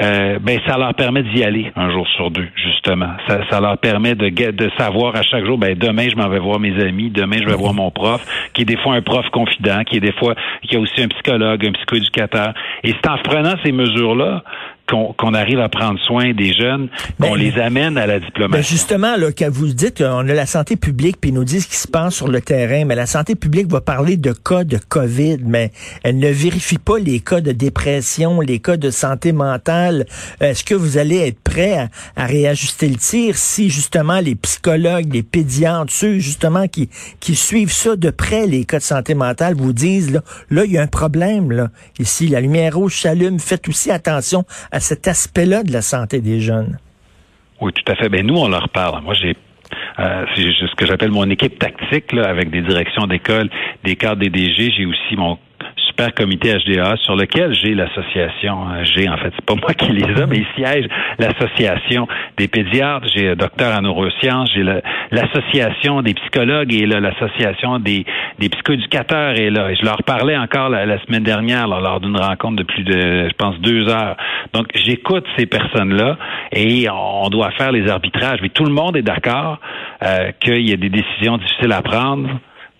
euh, 0.00 0.38
ben 0.40 0.60
ça 0.66 0.78
leur 0.78 0.94
permet 0.94 1.22
d'y 1.22 1.42
aller 1.42 1.72
un 1.76 1.90
jour 1.90 2.06
sur 2.16 2.30
deux, 2.30 2.48
justement. 2.54 3.10
Ça, 3.26 3.40
ça 3.50 3.60
leur 3.60 3.78
permet 3.78 4.14
de, 4.14 4.28
de 4.28 4.70
savoir 4.78 5.16
à 5.16 5.22
chaque 5.22 5.44
jour, 5.44 5.58
ben 5.58 5.76
demain 5.76 6.08
je 6.08 6.16
m'en 6.16 6.28
vais 6.28 6.38
voir 6.38 6.60
mes 6.60 6.80
amis, 6.82 7.10
demain 7.10 7.38
je 7.40 7.46
vais 7.46 7.56
voir 7.56 7.74
mon 7.74 7.90
prof, 7.90 8.24
qui 8.54 8.62
est 8.62 8.64
des 8.64 8.76
fois 8.76 8.94
un 8.94 9.02
prof 9.02 9.28
confident, 9.30 9.82
qui 9.84 9.96
est 9.96 10.00
des 10.00 10.12
fois 10.12 10.34
qui 10.62 10.76
a 10.76 10.80
aussi 10.80 11.02
un 11.02 11.08
psychologue, 11.08 11.66
un 11.66 11.72
psychoéducateur. 11.72 12.54
Et 12.84 12.92
c'est 12.92 13.10
en 13.10 13.18
prenant 13.18 13.54
ces 13.64 13.72
mesures-là 13.72 14.42
qu'on 14.88 15.12
qu 15.12 15.36
arrive 15.36 15.60
à 15.60 15.68
prendre 15.68 15.98
soin 16.00 16.32
des 16.32 16.52
jeunes, 16.54 16.88
qu'on 17.20 17.32
ben, 17.32 17.36
les 17.36 17.58
amène 17.58 17.98
à 17.98 18.06
la 18.06 18.20
diplomation. 18.20 18.58
Ben 18.58 18.62
justement, 18.62 19.16
là, 19.16 19.32
quand 19.36 19.50
vous 19.50 19.68
dites, 19.68 20.00
on 20.00 20.28
a 20.28 20.34
la 20.34 20.46
santé 20.46 20.76
publique, 20.76 21.18
puis 21.20 21.30
ils 21.30 21.34
nous 21.34 21.44
disent 21.44 21.64
ce 21.64 21.68
qui 21.68 21.76
se 21.76 21.88
passe 21.88 22.14
sur 22.14 22.28
le 22.28 22.40
terrain, 22.40 22.84
mais 22.84 22.94
la 22.94 23.06
santé 23.06 23.34
publique 23.34 23.68
va 23.68 23.80
parler 23.80 24.16
de 24.16 24.32
cas 24.32 24.64
de 24.64 24.78
COVID, 24.78 25.38
mais 25.44 25.72
elle 26.02 26.18
ne 26.18 26.30
vérifie 26.30 26.78
pas 26.78 26.98
les 26.98 27.20
cas 27.20 27.40
de 27.40 27.52
dépression, 27.52 28.40
les 28.40 28.58
cas 28.58 28.76
de 28.76 28.90
santé 28.90 29.32
mentale. 29.32 30.06
Est-ce 30.40 30.64
que 30.64 30.74
vous 30.74 30.98
allez 30.98 31.18
être 31.18 31.40
prêt 31.40 31.78
à, 31.78 31.88
à, 32.16 32.26
réajuster 32.26 32.88
le 32.88 32.96
tir 32.96 33.36
si 33.36 33.70
justement 33.70 34.20
les 34.20 34.34
psychologues, 34.34 35.12
les 35.12 35.22
pédiatres, 35.22 35.92
ceux 35.92 36.18
justement 36.18 36.68
qui, 36.68 36.88
qui 37.20 37.34
suivent 37.34 37.72
ça 37.72 37.96
de 37.96 38.10
près, 38.10 38.46
les 38.46 38.64
cas 38.64 38.78
de 38.78 38.82
santé 38.82 39.14
mentale, 39.14 39.54
vous 39.54 39.72
disent, 39.72 40.12
là, 40.12 40.20
là, 40.50 40.64
il 40.64 40.72
y 40.72 40.78
a 40.78 40.82
un 40.82 40.86
problème, 40.86 41.52
là. 41.52 41.68
Ici, 41.98 42.28
la 42.28 42.40
lumière 42.40 42.76
rouge 42.76 43.00
s'allume, 43.00 43.38
faites 43.38 43.68
aussi 43.68 43.90
attention 43.90 44.44
à 44.70 44.77
cet 44.80 45.08
aspect-là 45.08 45.62
de 45.62 45.72
la 45.72 45.82
santé 45.82 46.20
des 46.20 46.40
jeunes. 46.40 46.78
Oui, 47.60 47.72
tout 47.72 47.92
à 47.92 47.96
fait. 47.96 48.08
Ben 48.08 48.26
nous, 48.26 48.36
on 48.36 48.48
leur 48.48 48.68
parle. 48.68 49.02
Moi, 49.02 49.14
j'ai 49.14 49.36
euh, 49.98 50.24
ce 50.36 50.74
que 50.76 50.86
j'appelle 50.86 51.10
mon 51.10 51.28
équipe 51.28 51.58
tactique 51.58 52.14
avec 52.14 52.50
des 52.50 52.62
directions 52.62 53.06
d'école, 53.06 53.50
des 53.84 53.96
cadres 53.96 54.20
des 54.20 54.30
DG. 54.30 54.70
J'ai 54.76 54.86
aussi 54.86 55.16
mon 55.16 55.38
super 55.98 56.14
comité 56.14 56.54
HDA 56.54 56.96
sur 56.98 57.16
lequel 57.16 57.52
j'ai 57.54 57.74
l'association, 57.74 58.66
j'ai 58.84 59.08
en 59.08 59.16
fait, 59.16 59.32
c'est 59.34 59.44
pas 59.44 59.54
moi 59.60 59.74
qui 59.74 59.90
les 59.92 60.20
a, 60.20 60.26
mais 60.26 60.38
il 60.38 60.46
siège 60.56 60.86
l'association 61.18 62.06
des 62.36 62.46
pédiatres, 62.46 63.08
j'ai 63.14 63.34
docteur 63.34 63.76
en 63.76 63.82
neurosciences, 63.82 64.50
j'ai 64.54 64.62
l'association 65.10 66.02
des 66.02 66.14
psychologues 66.14 66.72
et 66.72 66.86
l'association 66.86 67.80
des, 67.80 68.04
des 68.38 68.48
psychoéducateurs 68.48 69.36
et 69.36 69.50
là. 69.50 69.70
Et 69.70 69.76
je 69.76 69.84
leur 69.84 70.02
parlais 70.04 70.36
encore 70.36 70.68
la, 70.68 70.98
semaine 71.04 71.24
dernière 71.24 71.66
lors 71.66 72.00
d'une 72.00 72.16
rencontre 72.16 72.56
de 72.56 72.62
plus 72.62 72.84
de, 72.84 73.28
je 73.28 73.34
pense, 73.36 73.58
deux 73.60 73.88
heures. 73.88 74.16
Donc, 74.52 74.66
j'écoute 74.74 75.24
ces 75.36 75.46
personnes-là 75.46 76.16
et 76.52 76.88
on 76.90 77.28
doit 77.28 77.50
faire 77.52 77.72
les 77.72 77.88
arbitrages. 77.88 78.38
Mais 78.42 78.50
tout 78.50 78.64
le 78.64 78.72
monde 78.72 78.96
est 78.96 79.02
d'accord 79.02 79.58
euh, 80.02 80.30
qu'il 80.40 80.68
y 80.68 80.72
a 80.72 80.76
des 80.76 80.90
décisions 80.90 81.38
difficiles 81.38 81.72
à 81.72 81.82
prendre 81.82 82.28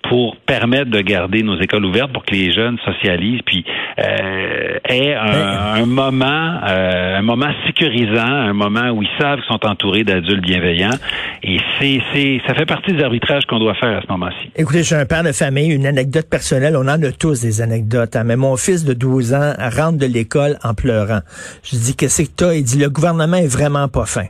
pour 0.02 0.36
permettre 0.36 0.90
de 0.90 1.00
garder 1.00 1.42
nos 1.42 1.60
écoles 1.60 1.84
ouvertes 1.84 2.12
pour 2.12 2.24
que 2.24 2.34
les 2.34 2.52
jeunes 2.52 2.78
socialisent 2.84 3.42
puis 3.44 3.64
euh, 3.98 4.78
aient 4.88 5.14
un, 5.14 5.86
moment 5.86 6.60
euh, 6.66 7.18
un 7.18 7.22
moment 7.22 7.50
sécurisant 7.66 8.24
un 8.24 8.52
moment 8.52 8.90
où 8.90 9.02
ils 9.02 9.08
savent 9.18 9.40
qu'ils 9.40 9.48
sont 9.48 9.66
entourés 9.66 10.04
d'adultes 10.04 10.42
bienveillants 10.42 10.96
et 11.42 11.58
c'est 11.78 12.00
c'est 12.12 12.40
ça 12.46 12.54
fait 12.54 12.66
partie 12.66 12.92
des 12.92 13.02
arbitrages 13.02 13.44
qu'on 13.46 13.58
doit 13.58 13.74
faire 13.74 13.98
à 13.98 14.02
ce 14.02 14.06
moment-ci. 14.08 14.50
Écoutez, 14.56 14.82
suis 14.82 14.94
un 14.94 15.06
père 15.06 15.22
de 15.22 15.32
famille, 15.32 15.70
une 15.70 15.86
anecdote 15.86 16.28
personnelle, 16.28 16.76
on 16.76 16.82
en 16.82 16.88
a 16.88 17.12
tous 17.12 17.40
des 17.42 17.60
anecdotes, 17.60 18.16
hein, 18.16 18.24
mais 18.24 18.36
mon 18.36 18.56
fils 18.56 18.84
de 18.84 18.94
12 18.94 19.34
ans 19.34 19.52
rentre 19.58 19.98
de 19.98 20.06
l'école 20.06 20.58
en 20.64 20.74
pleurant. 20.74 21.20
Je 21.62 21.76
dis 21.76 21.94
qu'est-ce 21.94 22.22
que 22.22 22.28
t'as? 22.28 22.54
Il 22.54 22.64
dit 22.64 22.78
le 22.78 22.88
gouvernement 22.88 23.36
est 23.36 23.52
vraiment 23.52 23.88
pas 23.88 24.06
fin. 24.06 24.26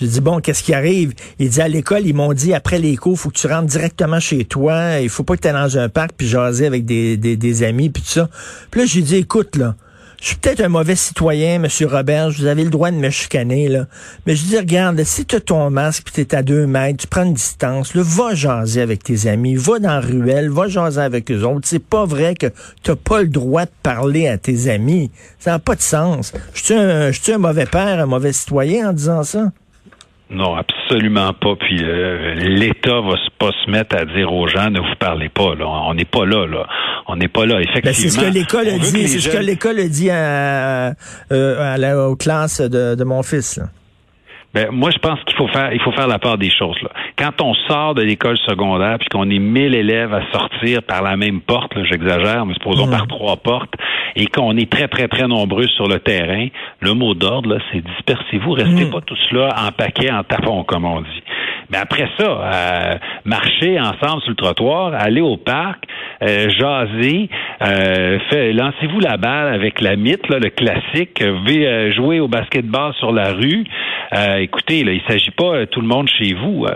Je 0.00 0.06
dis 0.06 0.20
bon, 0.20 0.40
qu'est-ce 0.40 0.62
qui 0.62 0.74
arrive? 0.74 1.14
Il 1.38 1.48
dit 1.48 1.60
à 1.60 1.68
l'école, 1.68 2.06
ils 2.06 2.14
m'ont 2.14 2.32
dit 2.32 2.52
après 2.54 2.78
les 2.78 2.96
cours, 2.96 3.18
faut 3.18 3.30
que 3.30 3.38
tu 3.38 3.46
rentres 3.46 3.66
directement 3.66 4.20
chez 4.20 4.44
toi. 4.44 5.00
Il 5.00 5.08
faut 5.08 5.24
pas 5.24 5.36
que 5.36 5.46
tu 5.46 5.52
dans 5.52 5.78
un 5.78 5.88
parc 5.88 6.12
puis 6.16 6.28
jaser 6.28 6.66
avec 6.66 6.84
des, 6.84 7.16
des, 7.16 7.36
des 7.36 7.62
amis 7.62 7.90
puis 7.90 8.02
tout 8.02 8.10
ça. 8.10 8.28
Puis 8.70 8.80
là, 8.80 8.86
j'ai 8.86 9.02
dit 9.02 9.16
écoute 9.16 9.56
là, 9.56 9.74
je 10.26 10.30
suis 10.30 10.38
peut-être 10.38 10.60
un 10.60 10.68
mauvais 10.68 10.96
citoyen, 10.96 11.60
Monsieur 11.60 11.86
Robert, 11.86 12.32
vous 12.32 12.46
avez 12.46 12.64
le 12.64 12.70
droit 12.70 12.90
de 12.90 12.96
me 12.96 13.10
chicaner, 13.10 13.68
là. 13.68 13.86
Mais 14.26 14.34
je 14.34 14.44
dis, 14.44 14.58
regarde, 14.58 15.00
si 15.04 15.24
tu 15.24 15.40
ton 15.40 15.70
masque 15.70 16.08
tu 16.12 16.20
es 16.20 16.34
à 16.34 16.42
deux 16.42 16.66
mètres, 16.66 17.02
tu 17.02 17.06
prends 17.06 17.22
une 17.22 17.34
distance, 17.34 17.94
là, 17.94 18.02
va 18.04 18.34
jaser 18.34 18.80
avec 18.80 19.04
tes 19.04 19.28
amis, 19.28 19.54
va 19.54 19.78
dans 19.78 19.90
la 19.90 20.00
ruelle, 20.00 20.50
va 20.50 20.66
jaser 20.66 21.00
avec 21.00 21.30
eux 21.30 21.44
autres. 21.44 21.68
C'est 21.68 21.78
pas 21.78 22.06
vrai 22.06 22.34
que 22.34 22.48
t'as 22.82 22.96
pas 22.96 23.22
le 23.22 23.28
droit 23.28 23.66
de 23.66 23.70
parler 23.84 24.26
à 24.26 24.36
tes 24.36 24.68
amis. 24.68 25.12
Ça 25.38 25.52
n'a 25.52 25.60
pas 25.60 25.76
de 25.76 25.80
sens. 25.80 26.32
Je 26.54 26.60
suis 26.64 26.74
un, 26.74 27.12
un 27.12 27.38
mauvais 27.38 27.66
père, 27.66 28.00
un 28.00 28.06
mauvais 28.06 28.32
citoyen 28.32 28.90
en 28.90 28.92
disant 28.92 29.22
ça? 29.22 29.52
Non, 30.28 30.56
absolument 30.56 31.32
pas. 31.34 31.54
Puis 31.56 31.78
euh, 31.82 32.34
l'État 32.34 33.00
va 33.00 33.14
pas 33.38 33.50
se 33.64 33.70
mettre 33.70 33.96
à 33.96 34.04
dire 34.04 34.32
aux 34.32 34.48
gens 34.48 34.70
ne 34.70 34.80
vous 34.80 34.96
parlez 34.98 35.28
pas. 35.28 35.54
Là. 35.54 35.66
On 35.66 35.94
n'est 35.94 36.04
pas 36.04 36.26
là. 36.26 36.46
là. 36.46 36.66
On 37.06 37.16
n'est 37.16 37.28
pas 37.28 37.46
là. 37.46 37.60
Effectivement. 37.60 37.90
Ben, 37.90 37.94
c'est 37.94 38.08
ce 38.08 38.18
que 38.20 38.32
l'école 38.32 38.68
a 38.68 38.78
dit. 38.78 39.08
C'est 39.08 39.20
ce 39.20 39.28
que 39.28 39.36
l'école 39.36 39.78
a 39.78 39.88
dit 39.88 40.10
à, 40.10 40.94
euh, 41.32 41.74
à 41.74 41.78
la, 41.78 42.08
aux 42.08 42.16
classes 42.16 42.60
de, 42.60 42.96
de 42.96 43.04
mon 43.04 43.22
fils. 43.22 43.56
Là. 43.56 43.64
Ben, 44.56 44.70
moi, 44.72 44.90
je 44.90 44.96
pense 44.96 45.22
qu'il 45.24 45.36
faut 45.36 45.48
faire, 45.48 45.70
il 45.74 45.80
faut 45.82 45.92
faire 45.92 46.08
la 46.08 46.18
part 46.18 46.38
des 46.38 46.48
choses. 46.48 46.80
Là. 46.80 46.88
Quand 47.18 47.42
on 47.42 47.52
sort 47.68 47.94
de 47.94 48.00
l'école 48.00 48.38
secondaire, 48.38 48.96
puis 48.98 49.06
qu'on 49.10 49.28
est 49.28 49.38
mille 49.38 49.74
élèves 49.74 50.14
à 50.14 50.22
sortir 50.32 50.82
par 50.82 51.02
la 51.02 51.18
même 51.18 51.42
porte, 51.42 51.72
j'exagère, 51.84 52.46
mais 52.46 52.54
supposons 52.54 52.88
par 52.90 53.06
trois 53.06 53.36
portes, 53.36 53.74
et 54.14 54.24
qu'on 54.28 54.56
est 54.56 54.72
très, 54.72 54.88
très, 54.88 55.08
très 55.08 55.28
nombreux 55.28 55.66
sur 55.66 55.88
le 55.88 55.98
terrain, 55.98 56.46
le 56.80 56.94
mot 56.94 57.12
d'ordre, 57.12 57.58
c'est 57.70 57.82
dispersez-vous, 57.84 58.52
restez 58.52 58.86
mm. 58.86 58.90
pas 58.90 59.02
tous 59.02 59.20
là 59.32 59.50
en 59.58 59.72
paquet, 59.72 60.10
en 60.10 60.24
tapon, 60.24 60.64
comme 60.64 60.86
on 60.86 61.02
dit. 61.02 61.22
Mais 61.70 61.78
après 61.78 62.08
ça, 62.18 62.24
euh, 62.24 62.94
marcher 63.24 63.78
ensemble 63.78 64.22
sur 64.22 64.30
le 64.30 64.36
trottoir, 64.36 64.94
aller 64.94 65.20
au 65.20 65.36
parc, 65.36 65.84
euh, 66.22 66.48
jaser, 66.48 67.28
euh, 67.62 68.18
lancez-vous 68.52 69.00
la 69.00 69.16
balle 69.16 69.52
avec 69.52 69.80
la 69.80 69.96
mythe, 69.96 70.28
le 70.28 70.48
classique, 70.50 71.20
euh, 71.20 71.92
jouer 71.92 72.20
au 72.20 72.28
basketball 72.28 72.94
sur 72.94 73.12
la 73.12 73.32
rue. 73.32 73.64
Euh, 74.14 74.36
écoutez, 74.36 74.84
là, 74.84 74.92
il 74.92 75.02
s'agit 75.08 75.30
pas 75.30 75.66
tout 75.66 75.80
le 75.80 75.86
monde 75.86 76.08
chez 76.08 76.34
vous. 76.34 76.66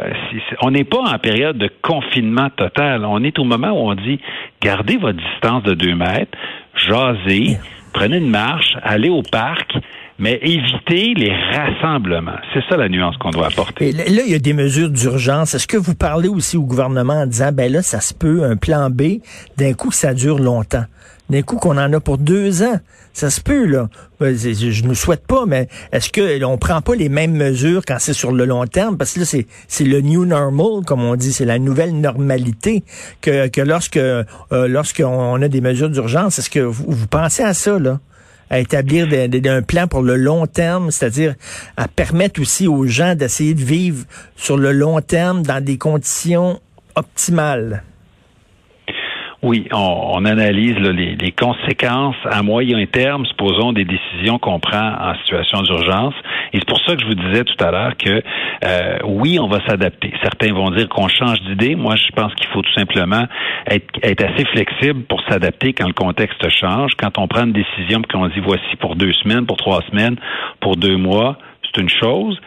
on 0.62 0.70
n'est 0.70 0.84
pas 0.84 1.02
en 1.02 1.18
période 1.18 1.58
de 1.58 1.70
confinement 1.82 2.50
total. 2.50 3.04
On 3.04 3.22
est 3.22 3.38
au 3.38 3.44
moment 3.44 3.70
où 3.70 3.90
on 3.90 3.94
dit 3.94 4.20
gardez 4.60 4.96
votre 4.96 5.18
distance 5.18 5.62
de 5.62 5.75
deux 5.75 5.94
mètres, 5.94 6.37
jasez, 6.75 7.56
prenez 7.92 8.18
une 8.18 8.30
marche, 8.30 8.76
allez 8.82 9.10
au 9.10 9.22
parc 9.22 9.75
mais 10.21 10.39
éviter 10.43 11.15
les 11.15 11.33
rassemblements. 11.33 12.39
C'est 12.53 12.62
ça 12.69 12.77
la 12.77 12.89
nuance 12.89 13.17
qu'on 13.17 13.31
doit 13.31 13.47
apporter. 13.47 13.93
là, 13.93 14.05
il 14.07 14.31
y 14.31 14.35
a 14.35 14.39
des 14.39 14.53
mesures 14.53 14.91
d'urgence. 14.91 15.55
Est-ce 15.55 15.67
que 15.67 15.79
vous 15.79 15.95
parlez 15.95 16.29
aussi 16.29 16.59
au 16.59 16.62
gouvernement 16.62 17.23
en 17.23 17.27
disant, 17.27 17.50
ben 17.53 17.73
là, 17.73 17.83
ça 17.83 18.00
se 18.00 18.12
peut, 18.12 18.45
un 18.45 18.57
plan 18.57 18.91
B, 18.91 19.21
d'un 19.57 19.73
coup, 19.73 19.91
ça 19.91 20.12
dure 20.12 20.39
longtemps. 20.39 20.85
D'un 21.31 21.43
coup, 21.43 21.57
qu'on 21.57 21.79
en 21.79 21.93
a 21.93 22.00
pour 22.00 22.19
deux 22.19 22.62
ans. 22.62 22.81
Ça 23.12 23.31
se 23.31 23.41
peut, 23.41 23.65
là. 23.65 23.89
Ben, 24.21 24.37
je 24.37 24.87
ne 24.87 24.95
souhaite 24.95 25.27
pas, 25.27 25.47
mais 25.47 25.69
est-ce 25.93 26.11
que 26.11 26.45
on 26.45 26.59
prend 26.59 26.81
pas 26.81 26.95
les 26.95 27.09
mêmes 27.09 27.35
mesures 27.35 27.83
quand 27.87 27.97
c'est 27.99 28.12
sur 28.12 28.33
le 28.33 28.45
long 28.45 28.67
terme? 28.67 28.99
Parce 28.99 29.15
que 29.15 29.21
là, 29.21 29.27
c'est, 29.27 29.47
c'est 29.69 29.85
le 29.85 30.00
new 30.00 30.27
normal, 30.27 30.85
comme 30.85 31.03
on 31.03 31.17
dit. 31.17 31.33
C'est 31.33 31.45
la 31.45 31.59
nouvelle 31.59 31.99
normalité 31.99 32.85
que, 33.21 33.49
que 33.49 33.61
lorsque, 33.61 33.97
euh, 33.97 34.25
lorsqu'on 34.50 35.41
a 35.41 35.49
des 35.49 35.61
mesures 35.61 35.89
d'urgence, 35.89 36.39
est-ce 36.39 36.50
que 36.50 36.61
vous, 36.61 36.85
vous 36.89 37.07
pensez 37.07 37.43
à 37.43 37.55
ça, 37.55 37.79
là? 37.79 38.00
À 38.50 38.59
établir 38.59 39.09
un 39.47 39.62
plan 39.62 39.87
pour 39.87 40.02
le 40.02 40.16
long 40.16 40.47
terme, 40.47 40.90
c'est-à-dire 40.90 41.35
à 41.76 41.88
permettre 41.88 42.40
aussi 42.40 42.66
aux 42.66 42.87
gens 42.87 43.14
d'essayer 43.14 43.54
de 43.54 43.64
vivre 43.64 44.04
sur 44.37 44.57
le 44.57 44.73
long 44.73 45.00
terme 45.00 45.42
dans 45.42 45.64
des 45.64 45.78
conditions 45.78 46.61
optimales. 46.97 47.85
Oui, 49.42 49.66
on, 49.73 50.26
analyse 50.26 50.76
les, 50.76 51.32
conséquences 51.32 52.16
à 52.30 52.42
moyen 52.42 52.85
terme, 52.85 53.25
supposons 53.25 53.73
des 53.73 53.87
décisions 53.87 54.38
qu'on 54.38 54.61
prend 54.61 54.92
en 55.00 55.14
situation 55.14 55.62
d'urgence. 55.62 56.12
Et 56.52 56.59
c'est 56.59 56.68
pour 56.68 56.78
ça 56.80 56.94
que 56.94 57.00
je 57.00 57.06
vous 57.06 57.14
disais 57.14 57.44
tout 57.44 57.64
à 57.64 57.70
l'heure 57.70 57.97
que 57.97 58.23
euh, 58.66 58.99
oui, 59.04 59.38
on 59.40 59.49
va 59.49 59.64
s'adapter. 59.66 60.12
Certains 60.23 60.52
vont 60.52 60.70
dire 60.70 60.90
qu'on 60.90 61.09
change 61.09 61.40
d'idée. 61.40 61.75
Moi, 61.75 61.97
je 61.97 62.12
pense 62.14 62.35
qu'il 62.35 62.49
faut 62.49 62.61
tout 62.61 62.75
simplement 62.75 63.25
être, 63.66 63.88
être 64.02 64.23
assez 64.23 64.44
flexible 64.44 65.04
pour 65.04 65.23
s'adapter 65.26 65.73
quand 65.73 65.87
le 65.87 65.94
contexte 65.94 66.47
change. 66.50 66.92
Quand 66.99 67.16
on 67.16 67.26
prend 67.26 67.47
une 67.47 67.52
décision 67.52 68.02
qu'on 68.02 68.28
dit 68.28 68.40
voici 68.40 68.76
pour 68.78 68.94
deux 68.94 69.14
semaines, 69.14 69.47
pour 69.47 69.56
trois 69.56 69.80
semaines, 69.90 70.16
pour 70.61 70.76
deux 70.76 70.99
mois, 70.99 71.38
c'est 71.62 71.80
une 71.80 71.88
chose. 71.88 72.38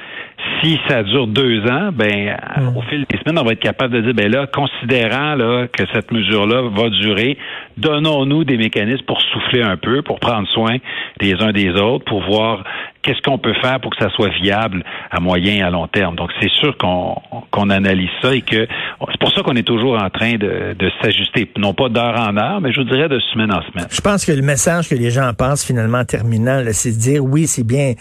Si 0.61 0.79
ça 0.87 1.03
dure 1.03 1.27
deux 1.27 1.61
ans, 1.67 1.91
ben 1.93 2.37
mm. 2.57 2.77
au 2.77 2.81
fil 2.83 3.05
des 3.09 3.17
semaines, 3.19 3.39
on 3.39 3.45
va 3.45 3.53
être 3.53 3.59
capable 3.59 3.93
de 3.93 4.01
dire, 4.01 4.13
ben 4.13 4.31
là, 4.31 4.47
considérant 4.47 5.35
là, 5.35 5.67
que 5.67 5.83
cette 5.93 6.11
mesure-là 6.11 6.69
va 6.73 6.89
durer, 6.89 7.37
donnons-nous 7.77 8.43
des 8.43 8.57
mécanismes 8.57 9.05
pour 9.05 9.21
souffler 9.21 9.61
un 9.61 9.77
peu, 9.77 10.01
pour 10.01 10.19
prendre 10.19 10.47
soin 10.49 10.77
des 11.19 11.33
uns 11.33 11.51
des 11.51 11.69
autres, 11.69 12.05
pour 12.05 12.23
voir 12.23 12.63
qu'est-ce 13.01 13.21
qu'on 13.21 13.37
peut 13.37 13.53
faire 13.61 13.79
pour 13.81 13.91
que 13.91 14.01
ça 14.01 14.09
soit 14.11 14.29
viable 14.41 14.83
à 15.11 15.19
moyen 15.19 15.55
et 15.55 15.61
à 15.61 15.69
long 15.69 15.87
terme. 15.87 16.15
Donc, 16.15 16.31
c'est 16.41 16.49
sûr 16.49 16.77
qu'on 16.77 17.69
analyse 17.69 18.09
ça 18.21 18.33
et 18.33 18.41
que 18.41 18.67
c'est 19.11 19.19
pour 19.19 19.33
ça 19.33 19.41
qu'on 19.41 19.55
est 19.55 19.67
toujours 19.67 20.01
en 20.01 20.09
train 20.09 20.35
de, 20.35 20.75
s'ajuster, 21.01 21.49
non 21.57 21.73
pas 21.73 21.89
d'heure 21.89 22.19
en 22.19 22.37
heure, 22.37 22.61
mais 22.61 22.71
je 22.71 22.79
vous 22.79 22.89
dirais 22.89 23.09
de 23.09 23.19
semaine 23.33 23.51
en 23.51 23.61
semaine. 23.63 23.87
Je 23.91 24.01
pense 24.01 24.25
que 24.25 24.31
le 24.31 24.41
message 24.41 24.89
que 24.89 24.95
les 24.95 25.11
gens 25.11 25.31
pensent 25.37 25.65
finalement 25.65 25.99
en 25.99 26.05
terminant, 26.05 26.63
c'est 26.71 26.91
de 26.91 26.99
dire 26.99 27.23
oui, 27.23 27.47
c'est 27.47 27.65
bien 27.65 27.93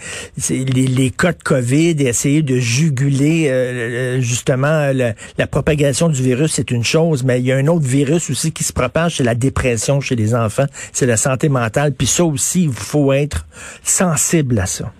les, 0.49 0.87
les 0.87 1.11
cas 1.11 1.33
de 1.33 1.43
COVID 1.43 1.95
et 1.99 2.07
essayer 2.07 2.41
de 2.41 2.55
juguler 2.55 3.49
euh, 3.49 4.21
justement 4.21 4.91
la, 4.93 5.13
la 5.37 5.47
propagation 5.47 6.07
du 6.07 6.21
virus, 6.21 6.51
c'est 6.51 6.71
une 6.71 6.83
chose, 6.83 7.23
mais 7.23 7.39
il 7.39 7.45
y 7.45 7.51
a 7.51 7.57
un 7.57 7.67
autre 7.67 7.85
virus 7.85 8.29
aussi 8.29 8.53
qui 8.53 8.63
se 8.63 8.71
propage, 8.71 9.17
c'est 9.17 9.23
la 9.23 9.35
dépression 9.35 9.62
chez 10.01 10.15
les 10.15 10.35
enfants, 10.35 10.65
c'est 10.91 11.05
la 11.05 11.17
santé 11.17 11.49
mentale. 11.49 11.93
Puis 11.97 12.07
ça 12.07 12.23
aussi, 12.25 12.63
il 12.63 12.73
faut 12.73 13.13
être 13.13 13.45
sensible 13.83 14.59
à 14.59 14.65
ça. 14.65 14.91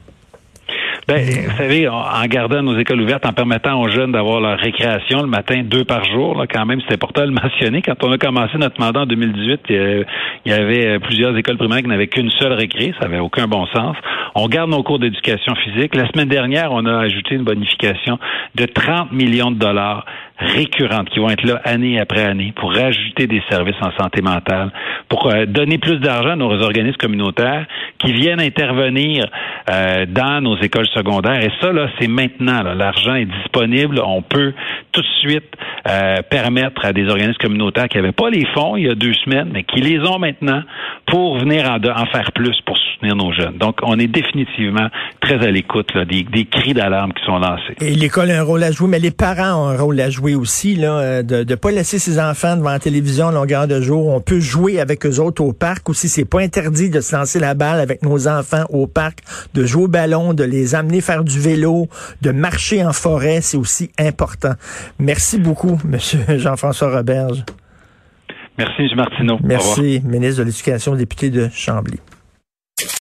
Ben, 1.05 1.19
vous 1.19 1.57
savez, 1.57 1.89
en 1.89 2.25
gardant 2.27 2.63
nos 2.63 2.79
écoles 2.79 3.01
ouvertes, 3.01 3.25
en 3.25 3.33
permettant 3.33 3.81
aux 3.81 3.89
jeunes 3.89 4.13
d'avoir 4.13 4.39
leur 4.39 4.57
récréation 4.57 5.21
le 5.21 5.27
matin 5.27 5.61
deux 5.61 5.83
par 5.83 6.05
jour, 6.05 6.45
quand 6.49 6.65
même, 6.65 6.79
c'était 6.79 6.93
important 6.93 7.23
de 7.23 7.27
le 7.27 7.33
mentionner. 7.43 7.81
Quand 7.81 8.01
on 8.03 8.11
a 8.13 8.17
commencé 8.17 8.57
notre 8.57 8.79
mandat 8.79 9.01
en 9.01 9.05
2018, 9.05 9.61
il 9.67 10.05
y 10.45 10.53
avait 10.53 10.99
plusieurs 10.99 11.35
écoles 11.35 11.57
primaires 11.57 11.81
qui 11.81 11.89
n'avaient 11.89 12.07
qu'une 12.07 12.31
seule 12.31 12.53
récré. 12.53 12.93
Ça 13.01 13.07
n'avait 13.07 13.19
aucun 13.19 13.47
bon 13.47 13.65
sens. 13.67 13.97
On 14.35 14.47
garde 14.47 14.69
nos 14.69 14.81
cours 14.81 14.99
d'éducation 14.99 15.53
physique. 15.55 15.93
La 15.93 16.07
semaine 16.07 16.29
dernière, 16.29 16.71
on 16.71 16.85
a 16.85 16.99
ajouté 16.99 17.35
une 17.35 17.43
bonification 17.43 18.17
de 18.55 18.65
30 18.65 19.11
millions 19.11 19.51
de 19.51 19.57
dollars 19.57 20.05
récurrentes 20.43 21.09
qui 21.09 21.19
vont 21.19 21.29
être 21.29 21.43
là 21.43 21.61
année 21.63 21.99
après 21.99 22.23
année 22.23 22.53
pour 22.55 22.73
rajouter 22.73 23.27
des 23.27 23.41
services 23.49 23.75
en 23.81 23.91
santé 23.99 24.21
mentale, 24.21 24.71
pour 25.09 25.27
euh, 25.27 25.45
donner 25.45 25.77
plus 25.77 25.99
d'argent 25.99 26.31
à 26.31 26.35
nos 26.35 26.61
organismes 26.61 26.97
communautaires 26.97 27.65
qui 27.99 28.11
viennent 28.11 28.41
intervenir 28.41 29.25
euh, 29.69 30.05
dans 30.07 30.41
nos 30.41 30.57
écoles 30.57 30.87
secondaires. 30.87 31.41
Et 31.41 31.51
ça, 31.61 31.71
là, 31.71 31.87
c'est 31.99 32.07
maintenant. 32.07 32.63
L'argent 32.63 33.15
est 33.15 33.25
disponible. 33.25 34.01
On 34.05 34.21
peut 34.21 34.53
tout 34.91 35.01
de 35.01 35.07
suite 35.21 35.55
euh, 35.89 36.21
permettre 36.29 36.85
à 36.85 36.93
des 36.93 37.07
organismes 37.07 37.39
communautaires 37.39 37.87
qui 37.87 37.97
n'avaient 37.97 38.11
pas 38.11 38.29
les 38.29 38.45
fonds 38.53 38.75
il 38.75 38.85
y 38.85 38.89
a 38.89 38.95
deux 38.95 39.13
semaines, 39.13 39.49
mais 39.53 39.63
qui 39.63 39.81
les 39.81 39.99
ont 39.99 40.19
maintenant 40.19 40.63
pour 41.05 41.37
venir 41.37 41.69
en, 41.69 42.05
faire 42.07 42.31
plus 42.33 42.59
pour 42.65 42.77
soutenir 42.77 43.15
nos 43.15 43.31
jeunes. 43.33 43.57
Donc, 43.57 43.79
on 43.83 43.99
est 43.99 44.07
définitivement 44.07 44.87
très 45.19 45.45
à 45.45 45.51
l'écoute 45.51 45.95
des, 45.97 46.23
des 46.23 46.45
cris 46.45 46.73
d'alarme 46.73 47.13
qui 47.13 47.23
sont 47.25 47.37
lancés. 47.37 47.75
Et 47.81 47.95
l'école 47.95 48.31
a 48.31 48.39
un 48.39 48.43
rôle 48.43 48.63
à 48.63 48.71
jouer, 48.71 48.87
mais 48.89 48.99
les 48.99 49.11
parents 49.11 49.65
ont 49.65 49.69
un 49.69 49.77
rôle 49.77 49.99
à 49.99 50.09
jouer 50.09 50.32
jouer 50.33 50.41
aussi, 50.41 50.75
là, 50.75 50.99
euh, 50.99 51.23
de 51.23 51.43
ne 51.43 51.55
pas 51.55 51.71
laisser 51.71 51.99
ses 51.99 52.19
enfants 52.19 52.57
devant 52.57 52.71
la 52.71 52.79
télévision 52.79 53.27
à 53.27 53.31
longueur 53.31 53.67
de 53.67 53.81
jour. 53.81 54.07
On 54.07 54.21
peut 54.21 54.39
jouer 54.39 54.79
avec 54.79 55.05
eux 55.05 55.19
autres 55.19 55.43
au 55.43 55.53
parc 55.53 55.89
aussi. 55.89 56.09
C'est 56.09 56.25
pas 56.25 56.41
interdit 56.41 56.89
de 56.89 57.01
se 57.01 57.15
lancer 57.15 57.39
la 57.39 57.53
balle 57.53 57.79
avec 57.79 58.03
nos 58.03 58.27
enfants 58.27 58.63
au 58.69 58.87
parc, 58.87 59.19
de 59.53 59.65
jouer 59.65 59.83
au 59.83 59.87
ballon, 59.87 60.33
de 60.33 60.43
les 60.43 60.75
amener 60.75 61.01
faire 61.01 61.23
du 61.23 61.39
vélo, 61.39 61.87
de 62.21 62.31
marcher 62.31 62.83
en 62.83 62.93
forêt. 62.93 63.41
C'est 63.41 63.57
aussi 63.57 63.91
important. 63.99 64.53
Merci 64.99 65.37
beaucoup, 65.39 65.79
Monsieur 65.85 66.19
Jean-François 66.37 66.95
Roberge. 66.95 67.43
Merci, 68.57 68.83
M. 68.83 68.89
Martineau. 68.95 69.39
Merci, 69.43 70.01
ministre 70.05 70.39
de 70.39 70.43
l'Éducation, 70.45 70.95
député 70.95 71.29
de 71.29 71.49
Chambly. 71.51 71.99